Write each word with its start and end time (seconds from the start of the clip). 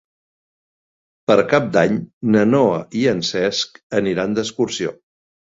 Per 1.31 1.35
Cap 1.51 1.67
d'Any 1.75 1.99
na 2.37 2.43
Noa 2.53 2.81
i 3.03 3.05
en 3.15 3.21
Cesc 3.31 3.81
aniran 4.03 4.35
d'excursió. 4.41 4.99